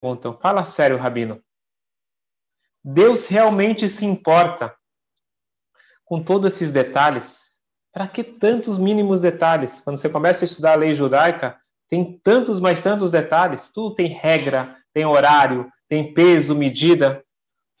[0.00, 1.42] perguntam: fala sério, Rabino.
[2.82, 4.74] Deus realmente se importa
[6.04, 7.60] com todos esses detalhes?
[7.92, 9.80] Para que tantos mínimos detalhes?
[9.80, 13.70] Quando você começa a estudar a lei judaica, tem tantos mais tantos detalhes.
[13.72, 17.22] Tudo tem regra, tem horário, tem peso, medida.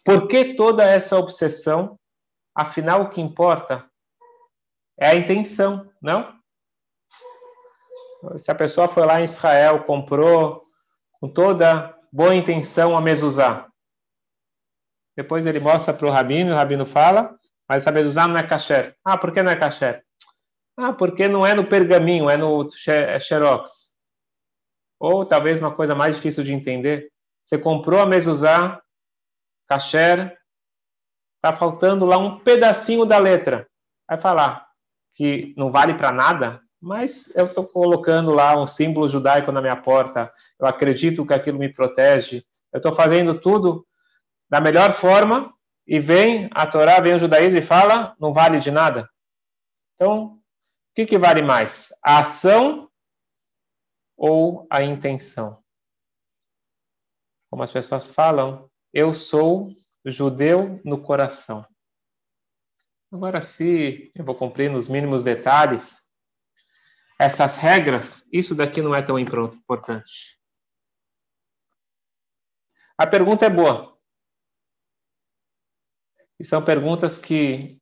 [0.04, 1.98] Por que toda essa obsessão?
[2.54, 3.88] Afinal, o que importa
[4.98, 6.38] é a intenção, não?
[8.38, 10.60] Se a pessoa foi lá em Israel, comprou
[11.20, 13.68] com toda boa intenção a mezuzá.
[15.16, 18.96] Depois ele mostra para o rabino, o rabino fala, mas a mezuzá não é kasher.
[19.04, 20.04] Ah, por que não é kasher?
[20.76, 23.94] Ah, porque não é no pergaminho, é no é xerox.
[24.98, 27.10] Ou talvez uma coisa mais difícil de entender,
[27.44, 28.80] você comprou a mezuzá,
[29.68, 30.38] kasher,
[31.36, 33.68] está faltando lá um pedacinho da letra.
[34.08, 34.66] Vai falar
[35.14, 39.76] que não vale para nada, mas eu estou colocando lá um símbolo judaico na minha
[39.76, 43.86] porta, eu acredito que aquilo me protege, eu estou fazendo tudo
[44.48, 45.52] da melhor forma,
[45.86, 49.10] e vem a Torá, vem o judaísmo e fala, não vale de nada.
[49.94, 50.40] Então, o
[50.94, 51.88] que, que vale mais?
[52.00, 52.88] A ação
[54.16, 55.60] ou a intenção?
[57.50, 59.68] Como as pessoas falam, eu sou
[60.04, 61.66] judeu no coração.
[63.12, 66.08] Agora, se eu vou cumprir nos mínimos detalhes,
[67.20, 70.40] essas regras, isso daqui não é tão importante.
[72.96, 73.94] A pergunta é boa.
[76.38, 77.78] E são perguntas que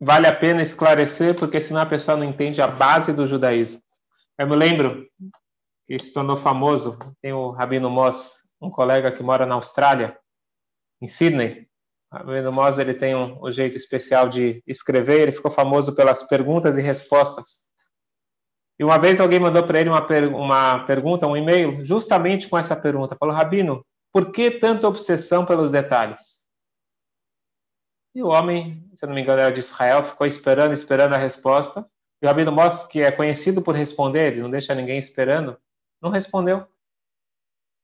[0.00, 3.80] vale a pena esclarecer, porque senão a pessoa não entende a base do judaísmo.
[4.36, 5.08] Eu me lembro
[5.86, 10.18] que se tornou famoso, tem o Rabino Moss, um colega que mora na Austrália,
[11.00, 11.68] em Sydney.
[12.12, 16.24] O Rabino Moss ele tem um, um jeito especial de escrever, ele ficou famoso pelas
[16.24, 17.71] perguntas e respostas.
[18.78, 22.58] E uma vez alguém mandou para ele uma, per uma pergunta, um e-mail, justamente com
[22.58, 23.16] essa pergunta.
[23.16, 26.42] Falou, Rabino, por que tanta obsessão pelos detalhes?
[28.14, 31.88] E o homem, se não me engano, era de Israel, ficou esperando, esperando a resposta.
[32.20, 35.56] E o Rabino Moss, que é conhecido por responder, ele não deixa ninguém esperando,
[36.00, 36.66] não respondeu.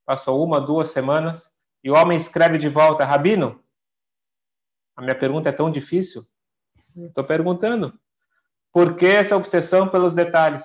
[0.04, 3.62] Passou uma, duas semanas, e o homem escreve de volta, Rabino,
[4.96, 6.22] a minha pergunta é tão difícil.
[6.96, 7.98] Estou perguntando.
[8.78, 10.64] Por que essa obsessão pelos detalhes?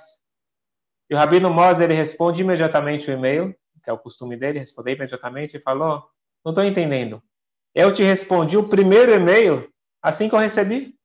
[1.09, 4.95] E o Rabino Moss, ele responde imediatamente o e-mail, que é o costume dele, responder
[4.95, 6.07] imediatamente, e falou,
[6.45, 7.23] não estou entendendo.
[7.73, 9.67] Eu te respondi o primeiro e-mail
[9.99, 10.95] assim que eu recebi.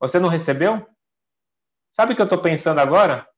[0.00, 0.88] Você não recebeu?
[1.90, 3.28] Sabe o que eu estou pensando agora?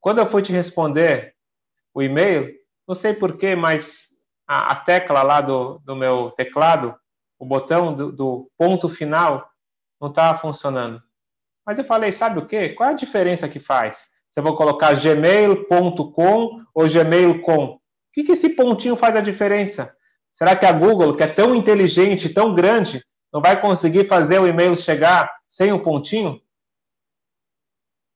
[0.00, 1.36] Quando eu fui te responder
[1.92, 4.12] o e-mail, não sei porquê, mas
[4.48, 6.98] a, a, tecla lá do, do meu teclado,
[7.38, 9.46] o botão do, do ponto final,
[10.00, 11.02] não estava funcionando.
[11.70, 12.70] Mas eu falei, sabe o quê?
[12.70, 14.08] Qual é a diferença que faz?
[14.28, 17.64] Você vai colocar gmail.com ou gmail.com?
[17.64, 17.80] O
[18.12, 19.96] que, que esse pontinho faz a diferença?
[20.32, 24.48] Será que a Google, que é tão inteligente, tão grande, não vai conseguir fazer o
[24.48, 26.42] e-mail chegar sem o pontinho?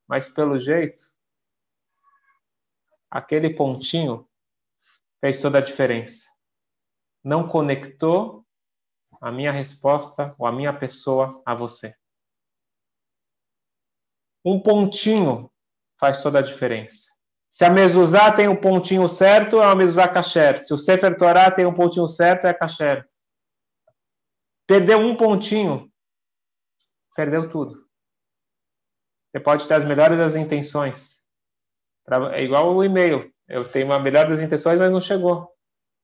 [0.09, 1.05] Mas pelo jeito,
[3.09, 4.29] aquele pontinho
[5.21, 6.25] fez toda a diferença.
[7.23, 8.45] Não conectou
[9.21, 11.95] a minha resposta ou a minha pessoa a você.
[14.45, 15.51] Um pontinho
[15.99, 17.15] faz toda a diferença.
[17.51, 20.61] Se a mezuzá tem o pontinho certo, é uma mezuzá kasher.
[20.61, 23.09] Se o Sefer Torah tem o pontinho certo, é kasher.
[24.67, 25.91] Perdeu um pontinho,
[27.15, 27.85] perdeu tudo.
[29.31, 31.25] Você pode ter as melhores das intenções.
[32.33, 33.33] É igual o e-mail.
[33.49, 35.49] Eu tenho a melhor das intenções, mas não chegou.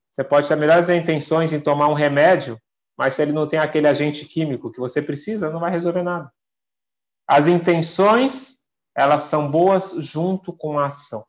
[0.09, 2.59] Você pode ter as melhores intenções em tomar um remédio,
[2.97, 6.31] mas se ele não tem aquele agente químico que você precisa, não vai resolver nada.
[7.31, 8.57] As intenções,
[8.93, 11.25] elas são boas junto com a ação.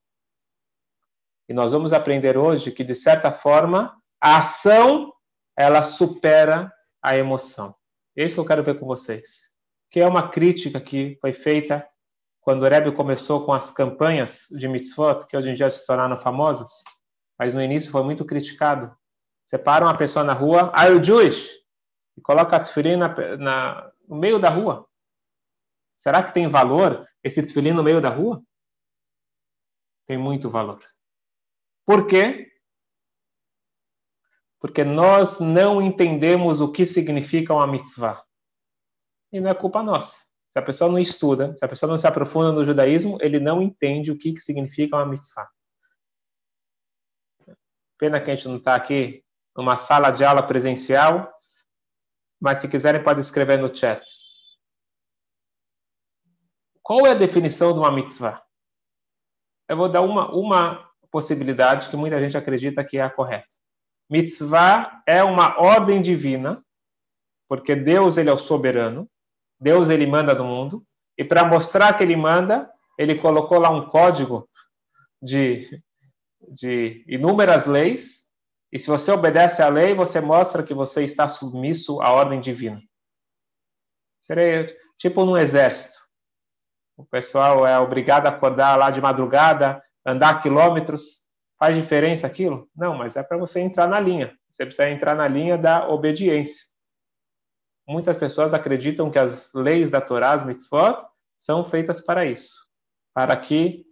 [1.49, 5.13] E nós vamos aprender hoje que, de certa forma, a ação
[5.57, 7.73] ela supera a emoção.
[8.17, 9.51] É isso que eu quero ver com vocês.
[9.93, 11.89] Que é uma crítica que foi feita
[12.41, 16.19] quando o Rebbe começou com as campanhas de mitzvot, que hoje em dia se tornaram
[16.19, 16.83] famosas,
[17.39, 18.93] mas no início foi muito criticado.
[19.47, 21.49] Separa uma pessoa na rua, you Jewish?
[22.17, 24.89] E coloca a tefilim na, na, no meio da rua.
[26.03, 28.43] Será que tem valor esse tefilim no meio da rua?
[30.05, 30.85] Tem muito valor.
[31.87, 32.51] Por quê?
[34.59, 38.21] Porque nós não entendemos o que significa uma mitzvah.
[39.33, 40.27] E não é culpa nossa.
[40.51, 43.63] Se a pessoa não estuda, se a pessoa não se aprofunda no judaísmo, ele não
[43.63, 45.49] entende o que significa uma mitzvah.
[47.97, 49.25] Pena que a gente não está aqui
[49.57, 51.33] numa sala de aula presencial,
[52.41, 54.03] mas se quiserem pode escrever no chat.
[56.83, 58.43] Qual é a definição de uma mitzvah?
[59.69, 63.47] Eu vou dar uma, uma possibilidade que muita gente acredita que é a correta.
[64.11, 66.63] Mitzvah é uma ordem divina,
[67.49, 69.09] porque Deus ele é o soberano,
[69.61, 70.85] Deus ele manda no mundo,
[71.17, 74.49] e para mostrar que ele manda, ele colocou lá um código
[75.23, 75.83] de,
[76.49, 78.23] de inúmeras leis,
[78.73, 82.83] e se você obedece à lei, você mostra que você está submisso à ordem divina.
[84.21, 86.02] Seria tipo num exército.
[86.97, 91.23] O pessoal é obrigado a acordar lá de madrugada, andar quilômetros.
[91.59, 92.69] Faz diferença aquilo?
[92.75, 94.37] Não, mas é para você entrar na linha.
[94.51, 96.73] Você precisa entrar na linha da obediência.
[97.87, 101.05] Muitas pessoas acreditam que as leis da Torá, as mitzvot,
[101.37, 102.55] são feitas para isso.
[103.15, 103.85] Para que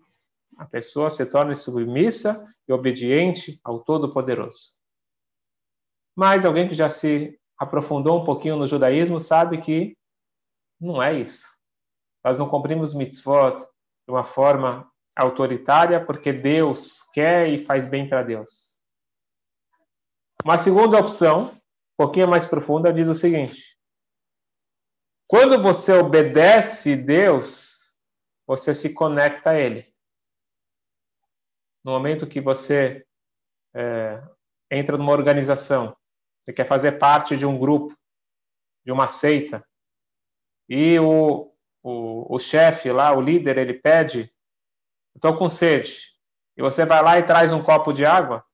[0.59, 4.79] a pessoa se torne submissa e obediente ao Todo-Poderoso.
[6.15, 9.97] Mas alguém que já se aprofundou um pouquinho no judaísmo sabe que
[10.81, 11.47] não é isso.
[12.25, 18.23] Nós não cumprimos mitzvot de uma forma autoritária porque Deus quer e faz bem para
[18.23, 18.81] Deus.
[20.45, 23.77] Uma segunda opção, um pouquinho mais profunda, diz o seguinte:
[25.27, 27.95] quando você obedece Deus,
[28.47, 29.95] você se conecta a Ele.
[31.85, 33.07] No momento que você
[33.75, 34.23] é,
[34.71, 35.97] entra numa organização,
[36.41, 37.97] você quer fazer parte de um grupo,
[38.85, 39.65] de uma seita,
[40.69, 41.50] e o,
[41.83, 44.33] o, o chefe lá, o líder, ele pede:
[45.15, 46.11] estou com sede.
[46.57, 48.45] E você vai lá e traz um copo de água.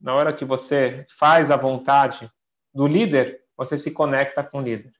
[0.00, 2.30] Na hora que você faz a vontade
[2.74, 4.92] do líder, você se conecta com o líder.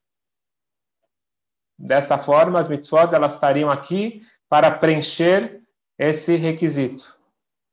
[1.77, 5.61] Dessa forma, as mitzvot elas estariam aqui para preencher
[5.99, 7.19] esse requisito.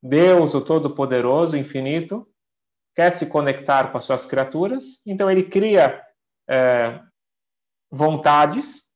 [0.02, 2.28] Deus, o Todo-Poderoso, Infinito,
[2.96, 6.04] quer se conectar com as suas criaturas, então ele cria
[6.50, 7.00] é,
[7.92, 8.89] vontades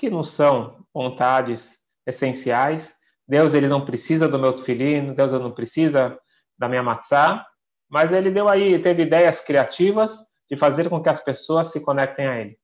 [0.00, 2.96] que não são vontades essenciais.
[3.28, 6.18] Deus ele não precisa do meu filhinho, Deus não precisa
[6.58, 7.46] da minha matzá,
[7.86, 10.16] mas ele deu aí, teve ideias criativas
[10.48, 12.58] de fazer com que as pessoas se conectem a ele.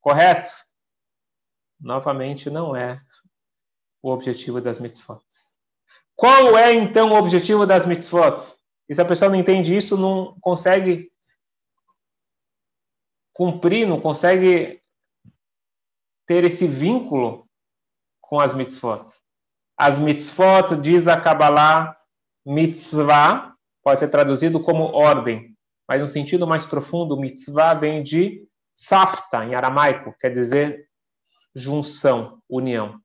[0.00, 0.48] Correto?
[1.78, 3.02] Novamente, não é
[4.02, 5.20] o objetivo das mitzvot.
[6.16, 8.42] Qual é então o objetivo das mitzvot?
[8.88, 11.12] E se a pessoa não entende isso, não consegue
[13.34, 14.79] cumprir, não consegue
[16.30, 17.44] ter esse vínculo
[18.20, 19.04] com as mitzvot.
[19.76, 21.96] As mitzvot, diz a Kabbalah,
[22.46, 28.46] mitzvah, pode ser traduzido como ordem, mas no sentido mais profundo, mitzvah vem de
[28.76, 30.88] safta, em aramaico, quer dizer
[31.52, 33.02] junção, união.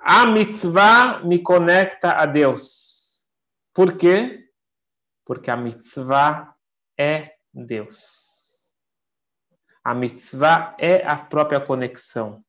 [0.00, 3.24] A mitzvah me conecta a Deus.
[3.72, 4.50] Por quê?
[5.24, 6.56] Porque a mitzvah
[6.98, 8.25] é Deus.
[9.86, 12.44] A mitzvah é a própria conexão.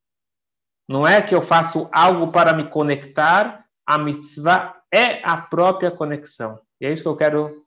[0.89, 6.59] Não é que eu faço algo para me conectar, a mitzvah é a própria conexão.
[6.81, 7.63] E é isso que eu quero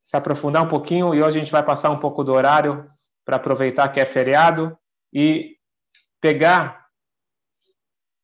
[0.00, 1.14] se aprofundar um pouquinho.
[1.14, 2.82] E hoje a gente vai passar um pouco do horário
[3.26, 4.74] para aproveitar que é feriado
[5.12, 5.58] e
[6.18, 6.86] pegar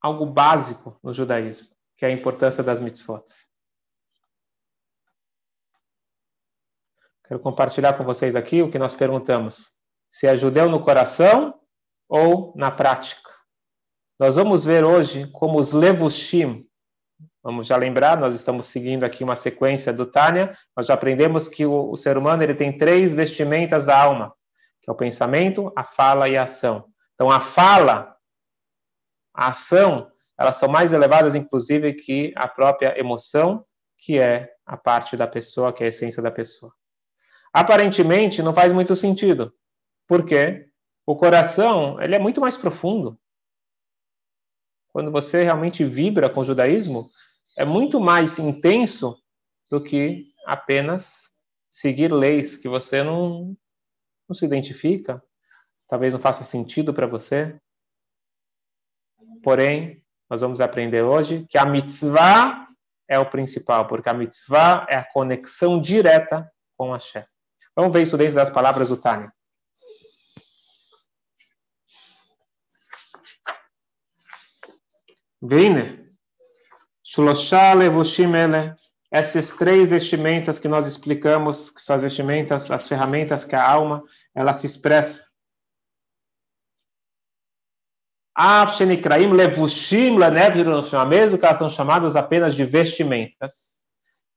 [0.01, 1.69] algo básico no judaísmo,
[1.99, 3.27] que é a importância das mitzvot.
[7.29, 9.79] Quero compartilhar com vocês aqui o que nós perguntamos
[10.11, 11.55] se é judeu no coração
[12.09, 13.31] ou na prática.
[14.19, 16.67] Nós vamos ver hoje como os levushim,
[17.41, 21.65] vamos já lembrar, nós estamos seguindo aqui uma sequência do Tânia, nós já aprendemos que
[21.65, 24.35] o, o ser humano ele tem três vestimentas da alma,
[24.83, 26.87] que é o pensamento, a fala e a ação.
[27.15, 28.17] Então a fala,
[29.33, 33.65] a ação, elas são mais elevadas inclusive que a própria emoção,
[33.97, 36.73] que é a parte da pessoa, que é a essência da pessoa.
[37.53, 39.53] Aparentemente não faz muito sentido,
[40.11, 40.69] porque
[41.07, 43.17] o coração, ele é muito mais profundo.
[44.93, 47.09] Quando você realmente vibra com o judaísmo,
[47.57, 49.17] é muito mais intenso
[49.71, 51.29] do que apenas
[51.71, 53.57] seguir leis que você não,
[54.29, 55.23] não se identifica,
[55.89, 57.57] talvez não faça sentido para você.
[59.45, 62.67] Porém, nós vamos aprender hoje que a mitzvah
[63.09, 67.25] é o principal, porque a mitzvah é a conexão direta com a Hashem.
[67.77, 69.33] Vamos ver isso dentro das palavras do Tânia.
[75.43, 75.99] Veine,
[77.03, 78.75] Shlosha levushim ele,
[79.11, 84.05] essas três vestimentas que nós explicamos, que são as vestimentas, as ferramentas que a alma,
[84.35, 85.25] ela se expressa.
[88.37, 90.57] Afshenikraim levushim lenev
[91.09, 93.83] mesmo que elas são chamadas apenas de vestimentas.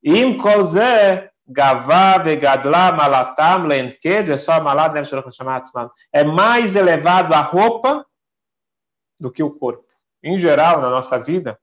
[0.01, 5.05] Im kolze gavá vegadla malatam lenked, é só malad nev
[6.11, 8.05] É mais elevado a roupa
[9.19, 9.92] do que o corpo
[10.23, 11.59] em geral, na nossa vida,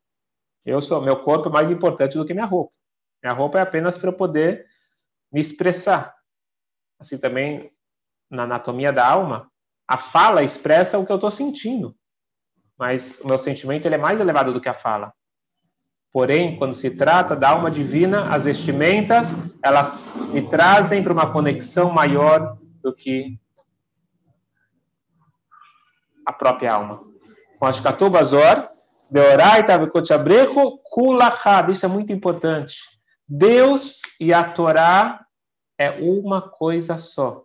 [0.65, 2.75] Eu sou meu corpo é mais importante do que minha roupa.
[3.23, 4.67] Minha roupa é apenas para eu poder
[5.33, 6.15] me expressar.
[6.99, 7.71] Assim também
[8.31, 9.51] na anatomia da alma,
[9.89, 11.97] a fala expressa o que eu estou sentindo,
[12.79, 15.13] mas o meu sentimento ele é mais elevado do que a fala.
[16.13, 21.91] Porém, quando se trata da alma divina, as vestimentas elas me trazem para uma conexão
[21.91, 23.39] maior do que
[26.27, 27.10] a própria alma.
[27.61, 28.71] Com a Shkatu Bazor,
[29.11, 31.71] Beoraita Bekotchabrecho Kulachad.
[31.71, 32.79] Isso é muito importante.
[33.29, 35.27] Deus e a Torá
[35.79, 37.45] é uma coisa só.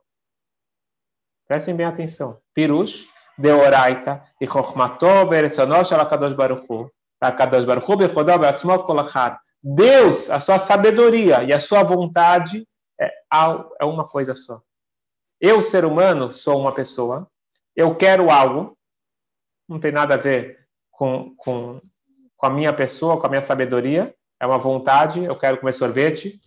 [1.46, 2.38] Prestem bem atenção.
[2.54, 3.06] Pirush,
[3.38, 6.90] Deoraita e Chochmató Beretzonosh Alakadosh Baruchu.
[7.20, 9.36] Alakadosh Baruchu Bechodó Beatzmot Kolachad.
[9.62, 12.66] Deus, a sua sabedoria e a sua vontade
[12.98, 13.12] é,
[13.82, 14.62] é uma coisa só.
[15.42, 17.28] Eu, ser humano, sou uma pessoa.
[17.76, 18.78] Eu quero algo.
[19.68, 21.80] Não tem nada a ver com, com,
[22.38, 24.16] com a minha pessoa, com a minha sabedoria.
[24.40, 25.24] É uma vontade.
[25.24, 26.40] Eu quero comer sorvete.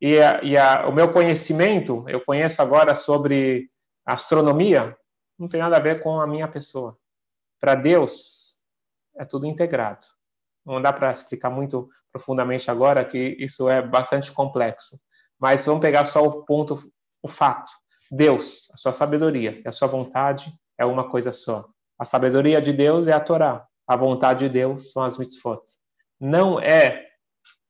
[0.00, 3.70] E, a, e a, o meu conhecimento, eu conheço agora sobre
[4.04, 4.96] astronomia,
[5.38, 6.96] não tem nada a ver com a minha pessoa.
[7.60, 8.56] Para Deus,
[9.16, 10.06] é tudo integrado.
[10.64, 14.96] Não dá para explicar muito profundamente agora, que isso é bastante complexo.
[15.38, 16.90] Mas vamos pegar só o ponto,
[17.22, 17.72] o fato.
[18.10, 21.64] Deus, a sua sabedoria a sua vontade é uma coisa só.
[21.98, 23.66] A sabedoria de Deus é a Torá.
[23.86, 25.62] A vontade de Deus são as mitzvot.
[26.20, 27.06] Não é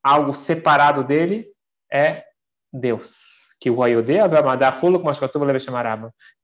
[0.02, 1.48] algo separado dele,
[1.92, 2.24] é
[2.72, 3.54] Deus.
[3.60, 4.28] Que o Ayodea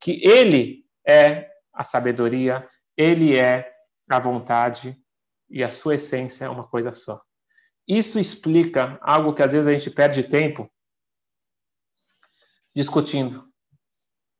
[0.01, 3.71] que ele é a sabedoria, ele é
[4.09, 4.97] a vontade
[5.49, 7.21] e a sua essência é uma coisa só.
[7.87, 10.71] Isso explica algo que às vezes a gente perde tempo
[12.75, 13.45] discutindo.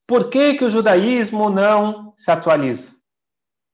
[0.07, 3.02] Por que, que o judaísmo não se atualiza?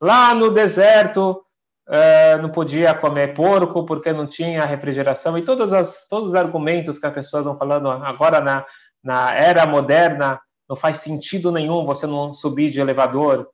[0.01, 1.45] Lá no deserto,
[1.89, 5.37] uh, não podia comer porco porque não tinha refrigeração.
[5.37, 8.65] E todas as, todos os argumentos que as pessoas vão falando agora na,
[9.03, 13.49] na era moderna não faz sentido nenhum você não subir de elevador,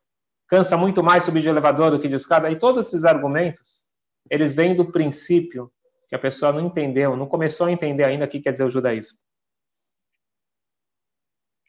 [0.49, 3.85] cansa muito mais subir de elevador do que de escada, e todos esses argumentos,
[4.29, 5.71] eles vêm do princípio
[6.09, 8.71] que a pessoa não entendeu, não começou a entender ainda o que quer dizer o
[8.71, 9.19] judaísmo.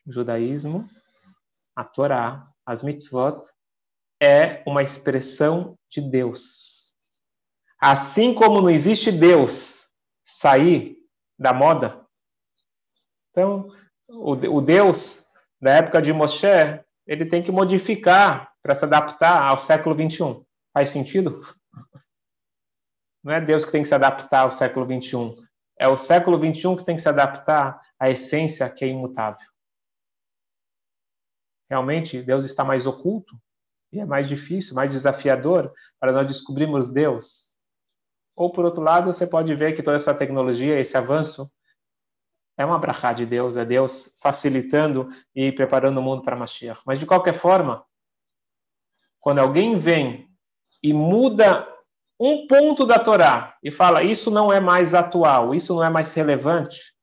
[0.08, 0.90] O judaísmo,
[1.76, 3.42] a Torá, as mitzvot,
[4.22, 6.94] é uma expressão de Deus.
[7.80, 9.90] Assim como não existe Deus
[10.24, 10.98] sair
[11.38, 12.06] da moda,
[13.30, 13.70] então
[14.10, 15.26] o, Deus
[15.62, 16.48] da época de Moshe,
[17.06, 20.46] ele tem que modificar para se adaptar ao século 21.
[20.74, 21.42] Faz sentido?
[23.24, 25.36] Não é Deus que tem que se adaptar ao século 21.
[25.78, 29.46] É o século 21 que tem que se adaptar à essência que é imutável.
[31.70, 33.36] Realmente, Deus está mais oculto
[33.92, 37.46] e é mais difícil, mais desafiador para nós descobrirmos Deus.
[38.36, 41.50] Ou, por outro lado, você pode ver que toda essa tecnologia, esse avanço,
[42.58, 46.82] é uma brachá de Deus, é Deus facilitando e preparando o mundo para Mashiach.
[46.86, 47.86] Mas, de qualquer forma,
[49.20, 50.30] quando alguém vem
[50.84, 51.68] e muda
[52.20, 56.14] um ponto da Torá e fala isso não é mais atual, isso não é mais
[56.14, 56.94] relevante,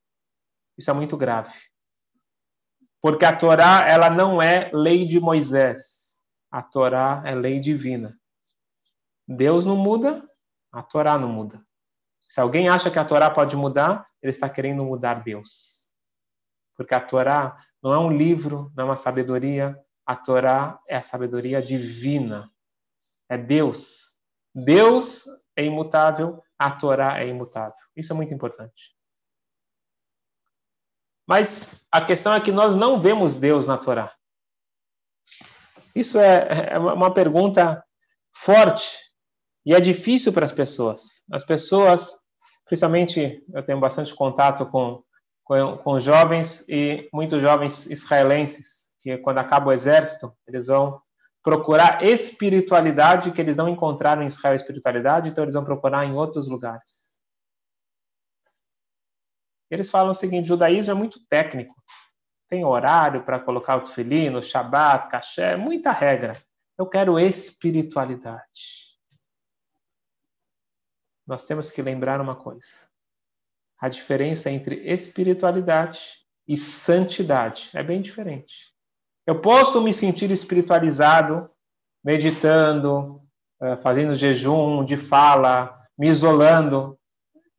[0.77, 1.53] isso é muito grave.
[3.01, 6.02] Porque a Torá, ela não é lei de Moisés
[6.53, 8.21] a Torá é lei divina.
[9.27, 10.23] Deus não muda,
[10.71, 11.65] a Torá não muda.
[12.29, 15.89] Se alguém acha que a Torá pode mudar, ele está querendo mudar Deus.
[16.77, 19.79] Porque a Torá não é um livro, não é uma sabedoria.
[20.05, 22.51] A Torá é a sabedoria divina.
[23.29, 24.13] É Deus.
[24.55, 25.25] Deus
[25.57, 27.75] é imutável, a Torá é imutável.
[27.97, 28.95] Isso é muito importante.
[31.27, 34.15] Mas a questão é que nós não vemos Deus na Torá.
[35.95, 37.85] Isso é, é uma pergunta
[38.35, 38.99] forte
[39.65, 41.23] e é difícil para as pessoas.
[41.31, 42.17] As pessoas,
[42.65, 45.03] principalmente, eu tenho bastante contato com,
[45.45, 51.01] com, com jovens e muitos jovens israelenses, que quando acaba o exército, eles vão
[51.43, 56.49] procurar espiritualidade que eles não encontraram em Israel espiritualidade, então eles vão procurar em outros
[56.49, 57.13] lugares.
[59.71, 61.75] Eles falam o seguinte: judaísmo é muito técnico
[62.53, 66.37] tem horário para colocar o tefilino, shabat, caché, muita regra.
[66.77, 68.93] Eu quero espiritualidade.
[71.27, 72.87] Nós temos que lembrar uma coisa.
[73.81, 78.75] A diferença entre espiritualidade e santidade é bem diferente.
[79.27, 81.51] Eu posso me sentir espiritualizado
[82.05, 83.23] meditando,
[83.63, 87.01] eh, fazendo jejum de fala, me isolando.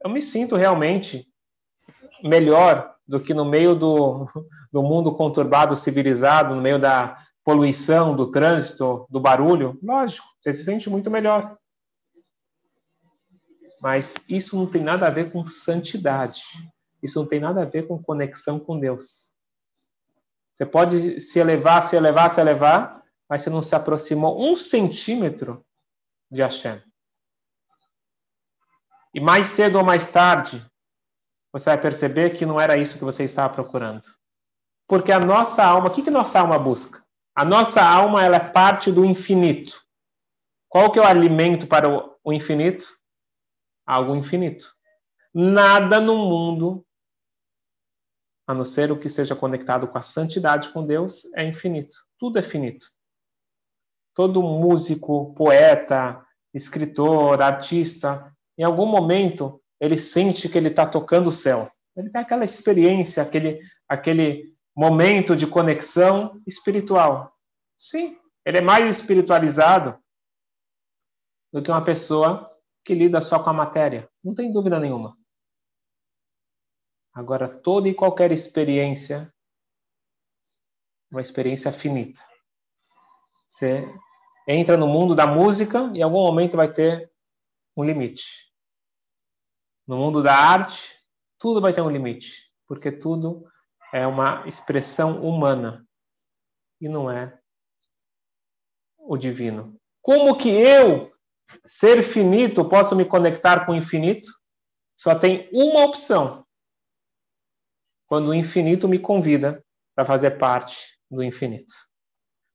[0.04, 1.28] Eu me sinto realmente
[2.22, 4.28] melhor do que no meio do,
[4.72, 10.64] do mundo conturbado, civilizado, no meio da poluição, do trânsito, do barulho, lógico, você se
[10.64, 11.58] sente muito melhor.
[13.82, 16.42] Mas isso não tem nada a ver com santidade.
[17.02, 19.34] Isso não tem nada a ver com conexão com Deus.
[20.56, 25.66] Você pode se elevar, se elevar, se elevar, mas você não se aproximou um centímetro
[26.32, 26.82] de Hashem.
[29.14, 30.66] E mais cedo ou mais tarde,
[31.54, 34.08] você vai perceber que não era isso que você estava procurando.
[34.88, 37.06] Porque a nossa alma, o que, que nossa alma busca?
[37.36, 39.80] A nossa alma ela é parte do infinito.
[40.68, 41.88] Qual que é o alimento para
[42.24, 42.88] o infinito?
[43.86, 44.74] Algo infinito.
[45.32, 46.84] Nada no mundo,
[48.48, 51.96] a não ser o que esteja conectado com a santidade com Deus, é infinito.
[52.18, 52.88] Tudo é finito.
[54.16, 61.32] Todo músico, poeta, escritor, artista, em algum momento ele sente que ele está tocando o
[61.34, 61.70] céu.
[61.94, 67.38] Ele tem aquela experiência, aquele, aquele momento de conexão espiritual.
[67.78, 70.02] Sim, ele é mais espiritualizado
[71.52, 72.50] do que uma pessoa
[72.86, 74.10] que lida só com a matéria.
[74.24, 75.18] Não tem dúvida nenhuma.
[77.14, 79.34] Agora, toda e qualquer experiência,
[81.12, 82.24] uma experiência finita.
[83.50, 83.86] Você
[84.48, 87.12] entra no mundo da música e em algum momento vai ter
[87.76, 88.53] um limite.
[89.88, 90.92] No mundo da arte,
[91.38, 93.46] tudo vai ter um limite, porque tudo
[93.94, 95.86] é uma expressão humana
[96.80, 97.38] e não é
[98.98, 99.78] o divino.
[100.02, 101.14] Como que eu,
[101.66, 104.30] ser finito, posso me conectar com o infinito?
[104.96, 106.46] Só tem uma opção.
[108.08, 109.64] Quando o infinito me convida
[109.96, 111.74] para fazer parte do infinito.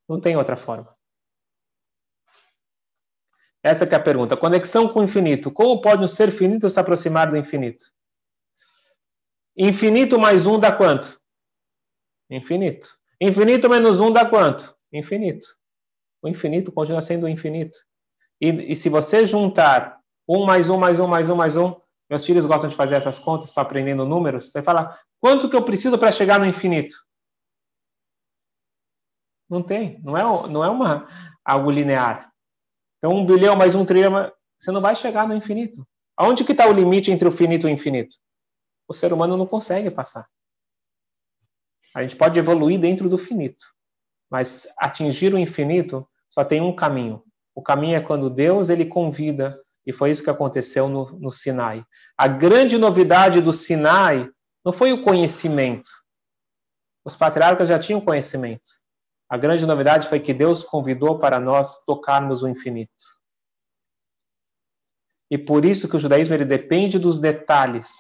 [0.09, 0.98] Não tem outra forma.
[3.69, 4.35] Essa é a pergunta.
[4.35, 5.51] Conexão com o infinito.
[5.51, 7.85] Como pode um ser finito se aproximar do infinito?
[9.55, 11.21] Infinito mais um dá quanto?
[12.31, 12.89] Infinito.
[13.21, 14.75] Infinito menos um dá quanto?
[14.91, 15.47] Infinito.
[16.23, 17.77] O infinito continua sendo o infinito.
[18.41, 22.25] E, e se você juntar um mais um mais um mais um mais um, meus
[22.25, 25.65] filhos gostam de fazer essas contas, estão aprendendo números, você vai falar, quanto que eu
[25.65, 26.97] preciso para chegar no infinito?
[29.49, 31.07] Não tem, não é, não é uma,
[31.45, 32.33] algo linear.
[32.99, 35.87] Então, um bilhão mais um trilhão, você não vai chegar no infinito.
[36.17, 38.17] Aonde que está o limite entre o finito e o infinito?
[38.89, 40.29] O ser humano não consegue passar.
[41.95, 43.65] A gente pode evoluir dentro do finito,
[44.31, 47.23] mas atingir o infinito só tem um caminho.
[47.55, 51.85] O caminho é quando Deus ele convida, e foi isso que aconteceu no, no Sinai.
[52.17, 54.29] A grande novidade do Sinai
[54.65, 55.91] não foi o conhecimento.
[57.05, 58.71] Os patriarcas já tinham conhecimento.
[59.29, 63.05] A grande novidade foi que Deus convidou para nós tocarmos o infinito.
[65.31, 67.91] E por isso que o judaísmo ele depende dos detalhes.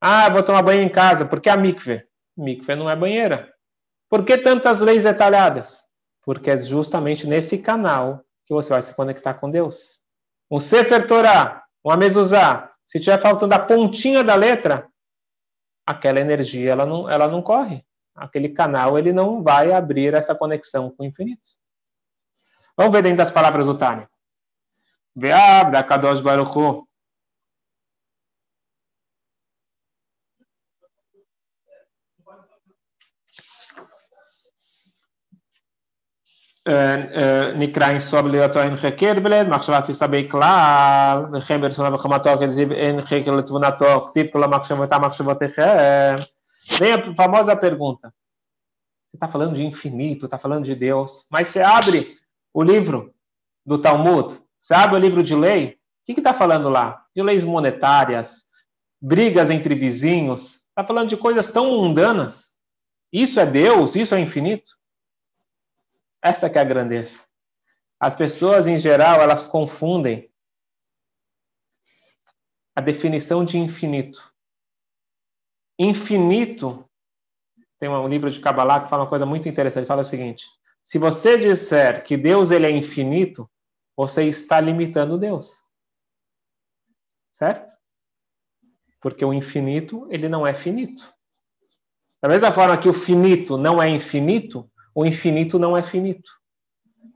[0.00, 1.26] Ah, vou tomar banho em casa.
[1.26, 2.06] Por que a mikve?
[2.36, 3.52] Mikve não é banheira.
[4.08, 5.82] Por que tantas leis detalhadas?
[6.22, 10.00] Porque é justamente nesse canal que você vai se conectar com Deus.
[10.48, 14.88] Um Sefer Torah, uma mezuzá, se estiver faltando a pontinha da letra,
[15.84, 17.84] aquela energia ela não, ela não corre
[18.15, 21.49] aquele canal ele não vai abrir essa conexão com o infinito.
[22.77, 24.09] Vamos ver dentro das palavras do Tânia.
[25.15, 26.87] Ve'abda kadosh baruch hu.
[37.55, 43.31] נקרא אינסוף להיותו אין חקר בלד, מחשבה תפיסה בכלל, וכן ברצונה וחמתו, כדזיב אין חקר
[43.31, 46.15] לתבונתו, כתיב כל המחשבותה מחשבותיכם.
[46.78, 48.14] Vem a famosa pergunta.
[49.06, 52.16] Você está falando de infinito, está falando de Deus, mas você abre
[52.54, 53.12] o livro
[53.66, 57.04] do Talmud, você abre o livro de lei, o que está falando lá?
[57.14, 58.46] De leis monetárias,
[59.00, 62.56] brigas entre vizinhos, está falando de coisas tão mundanas.
[63.12, 63.96] Isso é Deus?
[63.96, 64.70] Isso é infinito?
[66.22, 67.24] Essa que é a grandeza.
[67.98, 70.30] As pessoas, em geral, elas confundem
[72.74, 74.29] a definição de infinito
[75.80, 76.84] infinito.
[77.78, 79.86] Tem um livro de Kabbalah que fala uma coisa muito interessante.
[79.86, 80.44] Fala o seguinte:
[80.82, 83.50] se você disser que Deus ele é infinito,
[83.96, 85.62] você está limitando Deus.
[87.32, 87.72] Certo?
[89.00, 91.10] Porque o infinito, ele não é finito.
[92.22, 96.30] Da mesma forma que o finito não é infinito, o infinito não é finito.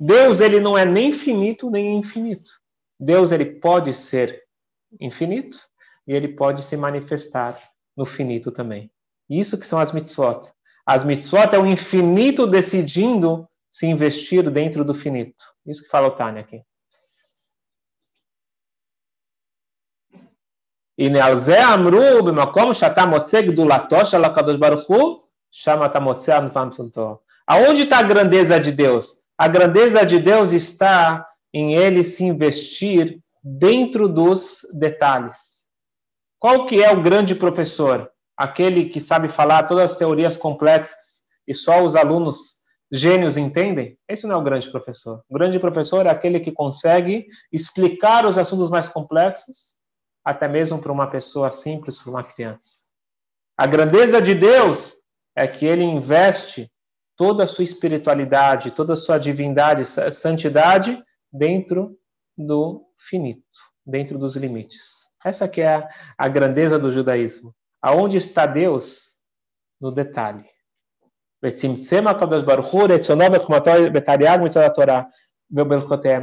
[0.00, 2.50] Deus, ele não é nem finito nem infinito.
[2.98, 4.42] Deus, ele pode ser
[4.98, 5.59] infinito
[6.07, 7.61] e ele pode se manifestar
[7.96, 8.90] no finito também.
[9.28, 10.52] Isso que são as mitzvot.
[10.87, 15.44] As mitzvot é o infinito decidindo se investir dentro do finito.
[15.66, 16.62] Isso que fala o Tânia aqui.
[20.96, 26.30] E Nealze Amru, b'makom shata motze gdulato shel HaKadosh Baruch Hu, shama ta motze
[27.46, 29.18] Aonde está a grandeza de Deus?
[29.37, 35.63] A grandeza de Deus está em ele se investir dentro dos detalhes.
[36.44, 38.12] Qual que é o grande professor?
[38.37, 42.57] Aquele que sabe falar todas as teorias complexas e só os alunos
[42.92, 43.98] gênios entendem?
[44.07, 45.24] Esse não é o grande professor.
[45.26, 49.78] O grande professor é aquele que consegue explicar os assuntos mais complexos,
[50.22, 52.83] até mesmo para uma pessoa simples, para uma criança.
[53.57, 54.96] A grandeza de Deus
[55.35, 56.70] é que ele investe
[57.16, 61.02] toda a sua espiritualidade, toda a sua divindade, santidade
[61.33, 61.98] dentro
[62.37, 65.13] do finito, dentro dos limites.
[65.24, 67.54] Essa que é a, a grandeza do judaísmo.
[67.80, 69.18] Aonde está Deus?
[69.80, 70.44] No detalhe.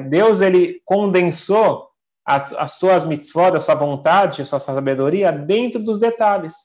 [0.10, 1.92] Deus ele condensou
[2.26, 6.56] as, as tuas mitzvot, a sua vontade, a sua sabedoria dentro dos detalhes.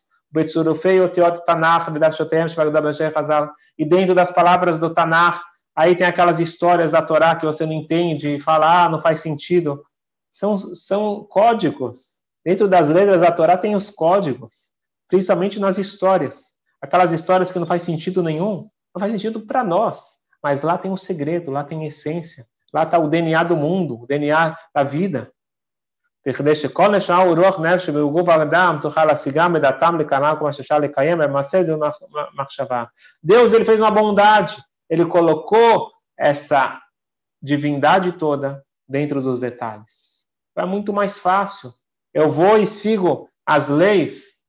[3.79, 5.41] E dentro das palavras do Tanakh,
[5.75, 9.21] aí tem aquelas histórias da Torá que você não entende e fala, ah, não faz
[9.21, 9.83] sentido.
[10.31, 12.16] São, são códigos.
[12.47, 14.71] Dentro das letras da Torá tem os códigos,
[15.09, 16.53] principalmente nas histórias.
[16.81, 20.89] Aquelas histórias que não faz sentido nenhum, não faz sentido para nós, mas lá tem
[20.89, 25.29] um segredo, lá tem essência, lá está o DNA do mundo, o DNA da vida.
[33.21, 34.57] Deus ele fez uma bondade,
[34.89, 36.81] ele colocou essa
[37.43, 40.25] divindade toda dentro dos detalhes.
[40.57, 41.73] É muito mais fácil
[42.17, 44.43] eu vou e sigo as leis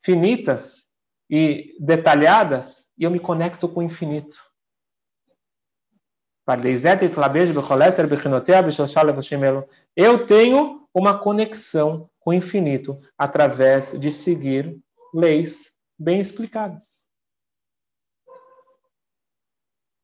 [0.00, 0.90] finitas
[1.28, 4.38] e detalhadas e eu me conecto com o infinito.
[9.96, 14.80] Eu tenho uma conexão com o infinito através de seguir
[15.12, 17.08] leis bem explicadas.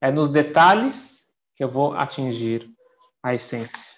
[0.01, 2.69] É nos detalhes que eu vou atingir
[3.23, 3.96] a essência.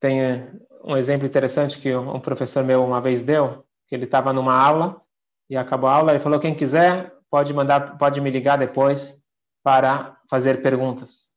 [0.00, 4.32] Tem eh, um exemplo interessante que um professor meu uma vez deu, que ele estava
[4.32, 5.00] numa aula
[5.48, 9.24] e acabou a aula, ele falou quem quiser pode mandar, pode me ligar depois
[9.62, 11.30] para fazer perguntas.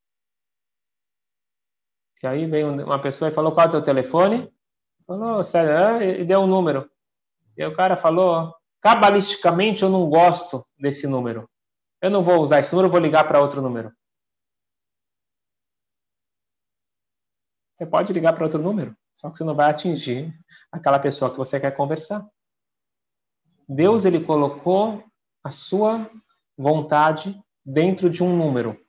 [2.22, 4.52] E aí veio uma pessoa e falou qual é o teu telefone?
[5.06, 6.90] Falou, sério, e deu um número.
[7.58, 11.50] E o cara falou, cabalisticamente eu não gosto desse número.
[12.02, 13.92] Eu não vou usar esse número, vou ligar para outro número.
[17.76, 20.34] Você pode ligar para outro número, só que você não vai atingir
[20.72, 22.26] aquela pessoa que você quer conversar.
[23.68, 25.04] Deus ele colocou
[25.44, 26.10] a sua
[26.58, 28.80] vontade dentro de um número.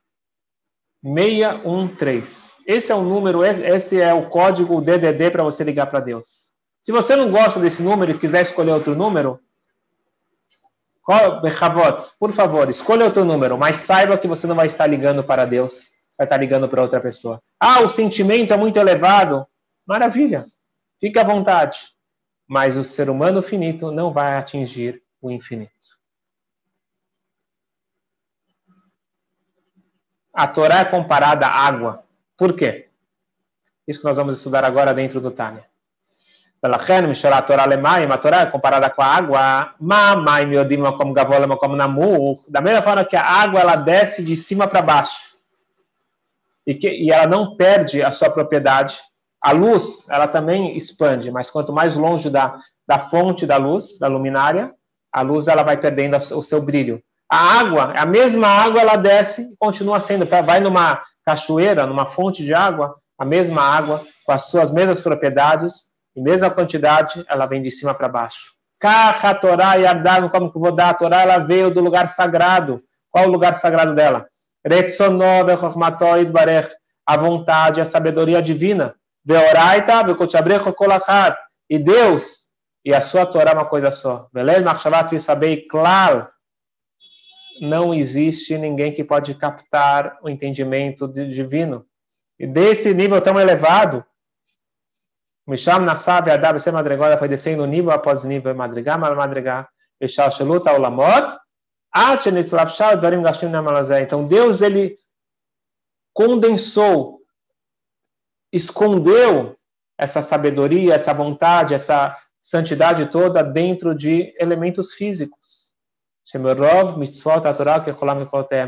[1.02, 2.54] 613.
[2.66, 6.48] Esse é o número, esse é o código DDD para você ligar para Deus.
[6.82, 9.40] Se você não gosta desse número e quiser escolher outro número,
[12.18, 15.88] por favor, escolha outro número, mas saiba que você não vai estar ligando para Deus,
[16.16, 17.42] vai estar ligando para outra pessoa.
[17.66, 19.46] Ah, o sentimento é muito elevado.
[19.86, 20.44] Maravilha,
[21.00, 21.94] fique à vontade.
[22.46, 25.72] Mas o ser humano finito não vai atingir o infinito.
[30.34, 32.04] a Torá é comparada à água.
[32.36, 32.88] Por quê?
[33.86, 35.64] Isso que nós vamos estudar agora dentro do Tânia.
[38.14, 39.74] a Torá é comparada com a água.
[42.48, 45.33] Da mesma forma que a água ela desce de cima para baixo
[46.66, 48.98] e, que, e ela não perde a sua propriedade.
[49.42, 54.08] A luz ela também expande, mas quanto mais longe da, da fonte da luz, da
[54.08, 54.72] luminária,
[55.12, 57.02] a luz ela vai perdendo o seu brilho
[57.34, 60.24] a água, a mesma água, ela desce e continua sendo.
[60.24, 65.88] Vai numa cachoeira, numa fonte de água, a mesma água, com as suas mesmas propriedades,
[66.14, 68.52] e mesma quantidade, ela vem de cima para baixo.
[68.80, 70.90] a Torá e Ardano, como que vou dar?
[70.90, 72.80] A Torá, ela veio do lugar sagrado.
[73.10, 74.26] Qual o lugar sagrado dela?
[77.06, 78.94] A vontade, a sabedoria divina.
[81.68, 82.44] E Deus,
[82.84, 84.28] e a sua Torá é uma coisa só.
[87.60, 91.86] Não existe ninguém que pode captar o entendimento divino.
[92.38, 94.04] E desse nível tão elevado,
[95.46, 99.68] Misham Nassab Adab Se Madrigal foi descendo nível após nível, madrigal, mal madrigal,
[100.00, 101.36] Mishal Shelut Aulamot,
[104.02, 104.98] então Deus ele
[106.12, 107.20] condensou,
[108.52, 109.56] escondeu
[109.96, 115.72] essa sabedoria, essa vontade, essa santidade toda dentro de elementos físicos.
[116.24, 116.30] Que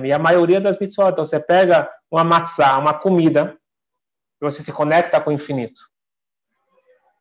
[0.06, 3.56] E a maioria das mitzvot, então você pega uma matzah, uma comida,
[4.40, 5.80] e você se conecta com o infinito.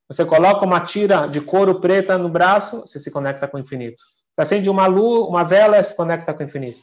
[0.07, 4.03] Você coloca uma tira de couro preta no braço, você se conecta com o infinito.
[4.35, 6.81] Você acende uma luz, uma vela, se conecta com o infinito.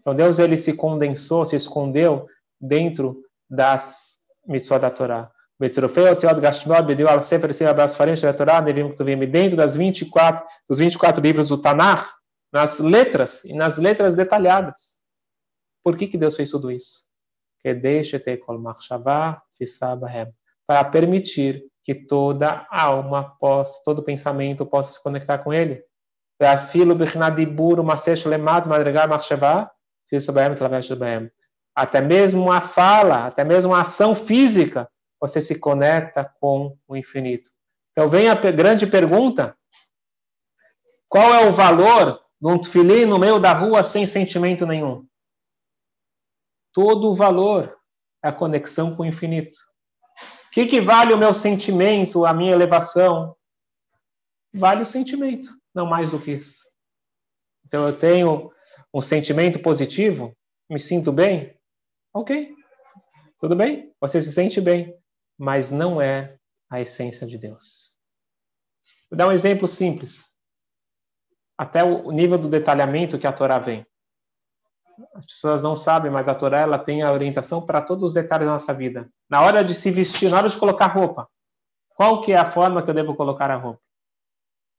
[0.00, 2.26] Então Deus ele se condensou, se escondeu
[2.58, 5.30] dentro das mitzvot da Torá.
[5.60, 5.88] Dentro
[9.56, 12.08] das 24, dos 24 livros do Tanakh,
[12.50, 15.00] nas letras e nas letras detalhadas.
[15.82, 17.04] Por que, que Deus fez tudo isso?
[20.66, 25.84] Para permitir que toda alma possa, todo pensamento possa se conectar com Ele.
[31.74, 34.88] Até mesmo a fala, até mesmo a ação física,
[35.20, 37.50] você se conecta com o infinito.
[37.92, 39.56] Então vem a grande pergunta:
[41.08, 45.06] qual é o valor de um tefilim no meio da rua sem sentimento nenhum?
[46.72, 47.76] Todo o valor
[48.22, 49.56] é a conexão com o infinito.
[50.46, 53.36] O que, que vale o meu sentimento, a minha elevação?
[54.52, 56.62] Vale o sentimento, não mais do que isso.
[57.66, 58.52] Então eu tenho
[58.92, 60.36] um sentimento positivo,
[60.70, 61.58] me sinto bem,
[62.12, 62.54] ok,
[63.40, 64.96] tudo bem, você se sente bem,
[65.36, 66.36] mas não é
[66.70, 67.98] a essência de Deus.
[69.10, 70.34] Vou dar um exemplo simples,
[71.58, 73.86] até o nível do detalhamento que a Torá vem.
[75.14, 78.46] As pessoas não sabem, mas a Torá ela tem a orientação para todos os detalhes
[78.46, 79.10] da nossa vida.
[79.28, 81.28] Na hora de se vestir, na hora de colocar roupa,
[81.96, 83.83] qual que é a forma que eu devo colocar a roupa?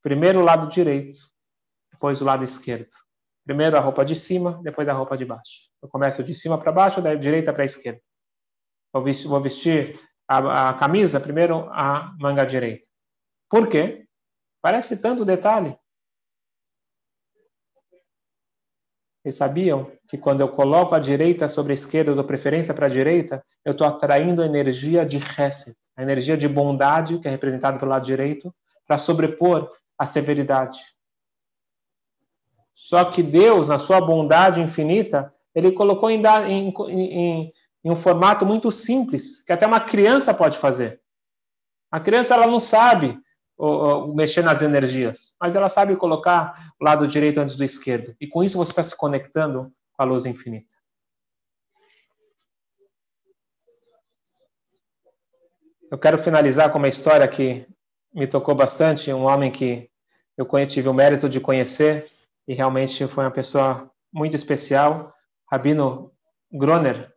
[0.06, 1.18] Primeiro o lado direito,
[1.92, 2.94] depois o lado esquerdo.
[3.44, 5.72] Primeiro a roupa de cima, depois a roupa de baixo.
[5.82, 8.00] Eu começo de cima para baixo, da direita para a esquerda.
[8.94, 12.88] Vou vestir, a, a, camisa, primeiro a manga direita.
[13.50, 14.06] Por quê?
[14.62, 15.76] Parece tanto detalhe.
[19.24, 22.86] Vocês sabiam que quando eu coloco a direita sobre a esquerda, eu dou preferência para
[22.86, 27.32] a direita, eu estou atraindo a energia de Hesed, a energia de bondade, que é
[27.32, 28.54] representada pelo lado direito,
[28.86, 30.80] para sobrepor a severidade.
[32.74, 37.54] Só que Deus, na sua bondade infinita, ele colocou em, em, em,
[37.84, 41.02] em, um formato muito simples, que até uma criança pode fazer.
[41.90, 43.18] A criança ela não sabe
[44.14, 48.14] mexer nas energias, mas ela sabe colocar o lado direito antes do esquerdo.
[48.20, 50.74] E com isso você está se conectando com a luz infinita.
[55.90, 57.66] Eu quero finalizar com uma história que
[58.16, 59.92] me tocou bastante, um homem que
[60.38, 62.10] eu tive o mérito de conhecer
[62.48, 65.12] e realmente foi uma pessoa muito especial,
[65.52, 66.14] Rabino
[66.50, 67.14] Groner,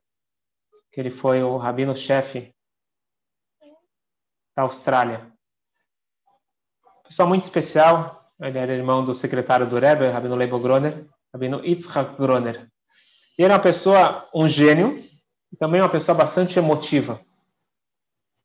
[0.93, 2.53] que ele foi o rabino-chefe
[4.57, 5.33] da Austrália.
[7.05, 12.17] Pessoa muito especial, ele era irmão do secretário do Rebbe, Rabino Leibo Groner, Rabino Yitzhak
[12.17, 12.69] Groner.
[13.39, 14.97] E era uma pessoa, um gênio,
[15.53, 17.21] e também uma pessoa bastante emotiva.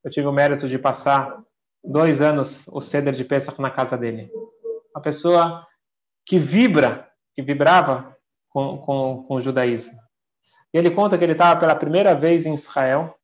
[0.04, 1.44] Eu tive o mérito de passar
[1.84, 4.32] dois anos o ceder de Pesach na casa dele.
[4.96, 5.68] Uma pessoa
[6.26, 8.16] que vibra, que vibrava
[8.50, 10.00] com, com, com o judaísmo.
[10.74, 13.16] E ele conta que ele estava pela primeira vez em Israel,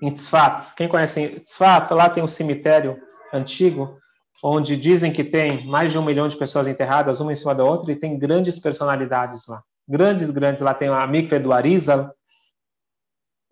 [0.00, 0.74] em Tzfat.
[0.74, 1.92] Quem conhece Tzfat?
[1.92, 3.00] Lá tem um cemitério
[3.32, 3.98] antigo,
[4.42, 7.64] onde dizem que tem mais de um milhão de pessoas enterradas, uma em cima da
[7.64, 9.62] outra, e tem grandes personalidades lá.
[9.88, 10.62] Grandes, grandes.
[10.62, 12.14] Lá tem a Mikve do Arizal,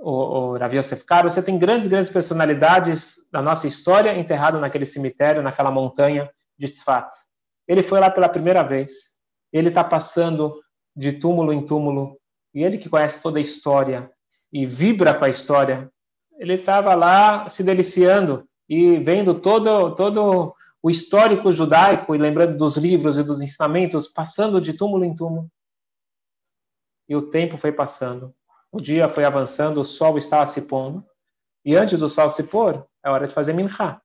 [0.02, 1.30] o, o Rav Yosef Karo.
[1.30, 7.08] Você tem grandes, grandes personalidades da nossa história enterradas naquele cemitério, naquela montanha de Tzfat.
[7.68, 9.12] Ele foi lá pela primeira vez.
[9.52, 10.60] Ele está passando
[10.94, 12.16] de túmulo em túmulo.
[12.52, 14.10] E ele que conhece toda a história
[14.52, 15.90] e vibra com a história,
[16.36, 22.76] ele estava lá se deliciando e vendo todo, todo o histórico judaico e lembrando dos
[22.76, 25.48] livros e dos ensinamentos, passando de túmulo em túmulo.
[27.08, 28.34] E o tempo foi passando.
[28.72, 31.06] O dia foi avançando, o sol estava se pondo.
[31.62, 34.00] E antes do sol se pôr, é hora de fazer minchá.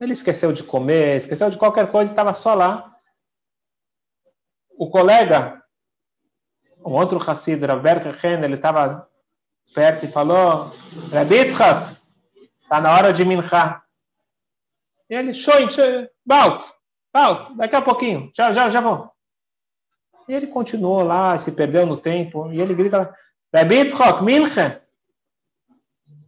[0.00, 2.92] Ele esqueceu de comer, esqueceu de qualquer coisa estava só lá.
[4.76, 5.62] O colega,
[6.84, 9.08] um outro Hassid, Raber Chen, ele estava
[9.72, 10.72] perto e falou:
[11.12, 13.82] Rabi está na hora de minchá.
[15.08, 15.68] E ele, shoin,
[16.26, 16.64] balt,
[17.12, 19.10] balt, daqui a pouquinho, já, já, já vou.
[20.28, 23.16] E ele continuou lá, se perdeu no tempo, e ele grita:
[23.54, 23.88] Rabi
[24.22, 24.82] mincha.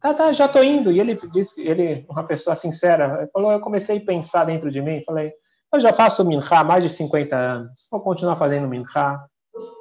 [0.00, 0.90] Tá, tá, já tô indo.
[0.90, 5.02] E ele disse, ele, uma pessoa sincera, falou, eu comecei a pensar dentro de mim,
[5.04, 5.32] falei,
[5.72, 8.84] eu já faço minha há mais de 50 anos, vou continuar fazendo minha.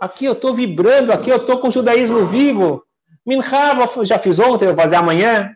[0.02, 2.84] Aqui eu tô vibrando, aqui eu tô com o judaísmo vivo.
[3.25, 3.41] Minha,
[4.04, 5.56] já fiz ontem, vou fazer amanhã.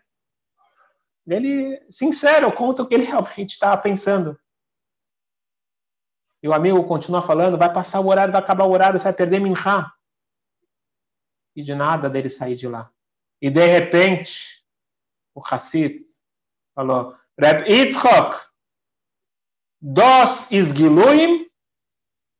[1.27, 4.37] Ele, sincero, conta o que ele realmente estava pensando.
[6.41, 9.13] E o amigo continua falando, vai passar o horário, vai acabar o horário, você vai
[9.13, 9.55] perder minha.
[11.55, 12.91] E de nada dele sair de lá.
[13.41, 14.63] E de repente,
[15.35, 15.99] o Hassid
[16.73, 18.35] falou: Reb Yitzchok,
[19.81, 21.45] dos is Giluim,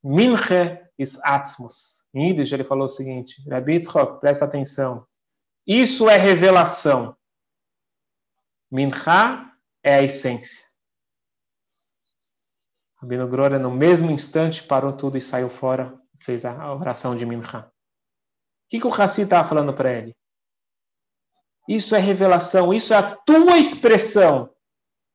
[0.02, 2.04] Minche is Atzmus.
[2.14, 5.04] Em Yiddish ele falou o seguinte, Rabbi Yitzchok, presta atenção.
[5.66, 7.16] Isso é revelação.
[8.70, 9.50] Mincha
[9.82, 10.64] é a essência.
[12.96, 17.70] Rabino Grora, no mesmo instante, parou tudo e saiu fora, fez a oração de Mincha.
[18.64, 20.16] O que, que o Hassi estava falando para ele?
[21.68, 24.54] Isso é revelação, isso é a tua expressão,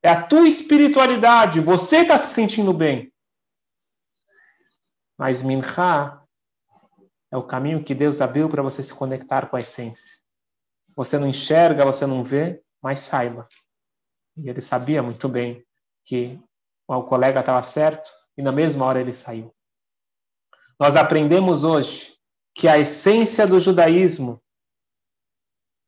[0.01, 3.13] é a tua espiritualidade, você está se sentindo bem.
[5.17, 6.21] Mas Mincha
[7.31, 10.13] é o caminho que Deus abriu para você se conectar com a essência.
[10.95, 13.47] Você não enxerga, você não vê, mas saiba.
[14.37, 15.65] E ele sabia muito bem
[16.05, 16.39] que
[16.87, 19.53] o colega estava certo e na mesma hora ele saiu.
[20.79, 22.18] Nós aprendemos hoje
[22.59, 24.43] que a essência do judaísmo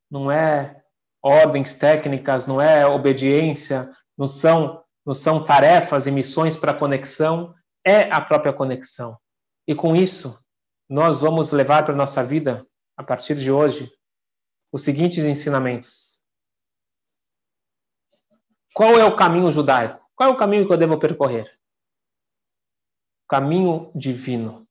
[0.10, 0.82] não é
[1.22, 7.54] ordens técnicas, não é obediência, não são, não são tarefas e missões para conexão,
[7.86, 9.20] é a própria conexão.
[9.68, 10.40] E com isso,
[10.88, 13.92] nós vamos levar para a nossa vida, a partir de hoje,
[14.72, 16.22] os seguintes ensinamentos.
[18.74, 20.02] Qual é o caminho judaico?
[20.16, 21.52] Qual é o caminho que eu devo percorrer?
[23.28, 24.66] Caminho divino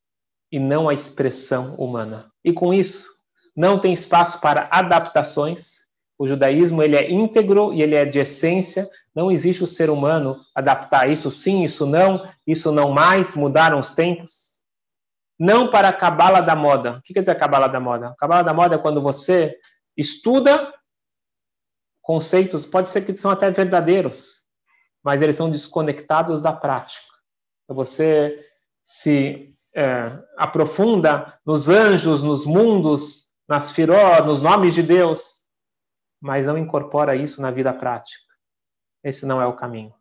[0.50, 2.30] e não a expressão humana.
[2.44, 3.08] E com isso,
[3.56, 5.80] não tem espaço para adaptações.
[6.18, 8.88] O judaísmo ele é íntegro e ele é de essência.
[9.14, 13.94] Não existe o ser humano adaptar isso sim, isso não, isso não mais, mudaram os
[13.94, 14.60] tempos.
[15.38, 16.98] Não para a cabala da moda.
[16.98, 18.08] O que quer dizer a cabala da moda?
[18.08, 19.56] A cabala da moda é quando você
[19.96, 20.72] estuda
[22.02, 24.42] conceitos, pode ser que são até verdadeiros,
[25.02, 27.06] mas eles são desconectados da prática.
[27.64, 28.44] Então você
[28.82, 35.44] se é, aprofunda nos anjos, nos mundos, nas firó, nos nomes de Deus,
[36.20, 38.22] mas não incorpora isso na vida prática.
[39.02, 39.94] Esse não é o caminho.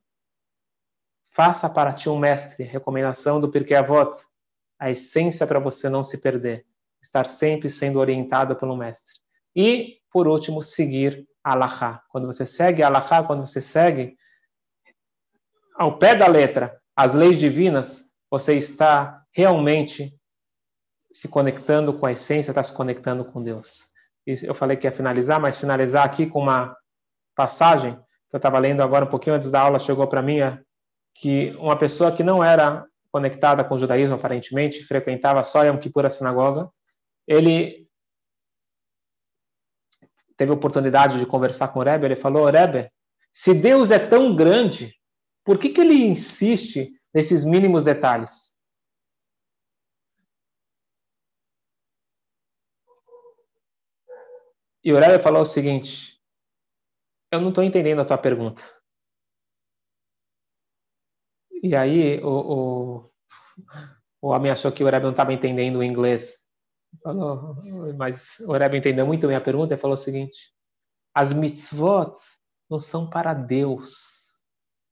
[1.32, 4.12] Faça para ti um mestre, recomendação do Pirkei Avot,
[4.77, 6.65] a essência para você não se perder,
[7.01, 9.15] estar sempre sendo orientado pelo mestre.
[9.55, 12.03] E, por último, seguir Allahá.
[12.10, 14.17] Quando você segue Allahá, quando você segue
[15.75, 20.13] ao pé da letra as leis divinas, você está realmente
[21.11, 23.87] se conectando com a essência, está se conectando com Deus.
[24.25, 26.75] Eu falei que ia finalizar, mas finalizar aqui com uma
[27.35, 30.61] passagem que eu estava lendo agora um pouquinho antes da aula, chegou para mim, é
[31.15, 36.05] que uma pessoa que não era conectada com o judaísmo, aparentemente, frequentava só Yom Kippur
[36.05, 36.69] a sinagoga,
[37.27, 37.87] ele
[40.37, 42.89] teve oportunidade de conversar com o Rebbe, ele falou, Rebbe,
[43.33, 44.95] se Deus é tão grande,
[45.43, 48.48] por que, que ele insiste nesses mínimos detalhes?
[54.83, 56.19] E o Rebbe falou o seguinte:
[57.31, 58.61] Eu não estou entendendo a tua pergunta.
[61.61, 63.11] E aí o, o,
[64.21, 66.47] o homem achou que o Rebbe não estava entendendo o inglês.
[67.03, 67.55] Falou,
[67.97, 70.53] mas o Rebbe entendeu muito bem a pergunta e falou o seguinte:
[71.13, 72.13] As mitzvot
[72.69, 74.19] não são para Deus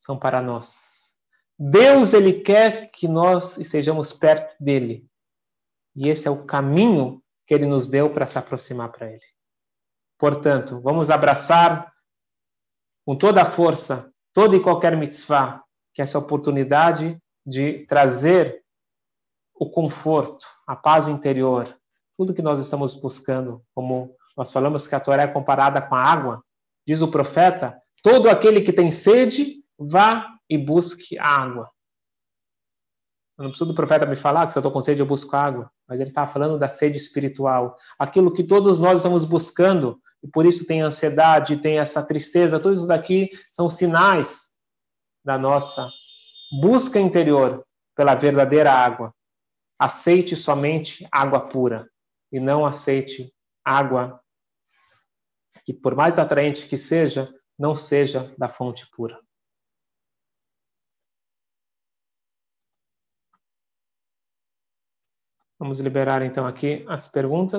[0.07, 1.17] são para nós.
[1.59, 5.05] Deus ele quer que nós estejamos perto dele.
[5.93, 9.25] E esse é o caminho que ele nos deu para se aproximar para ele.
[10.17, 11.93] Portanto, vamos abraçar
[13.05, 15.63] com toda a força toda e qualquer mitzvah,
[15.95, 18.63] que é essa oportunidade de trazer
[19.55, 21.75] o conforto, a paz interior,
[22.15, 26.03] tudo que nós estamos buscando, como nós falamos que a Torá é comparada com a
[26.03, 26.43] água,
[26.85, 31.71] diz o profeta, todo aquele que tem sede, vá e busque água.
[33.39, 35.35] Eu não preciso do profeta me falar que se eu estou com sede eu busco
[35.35, 40.27] água, mas ele está falando da sede espiritual, aquilo que todos nós estamos buscando, e
[40.27, 44.57] por isso tem ansiedade, tem essa tristeza, tudo isso daqui são sinais
[45.23, 45.89] da nossa
[46.59, 49.13] busca interior pela verdadeira água.
[49.79, 51.89] Aceite somente água pura
[52.31, 54.19] e não aceite água
[55.65, 59.19] que, por mais atraente que seja, não seja da fonte pura.
[65.59, 67.55] Vamos liberar então aqui as perguntas.